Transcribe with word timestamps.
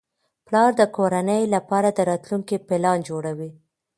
پلار 0.45 0.71
د 0.79 0.81
کورنۍ 0.95 1.43
لپاره 1.55 1.89
د 1.93 1.99
راتلونکي 2.09 2.55
پلان 2.67 2.97
جوړوي 3.09 3.51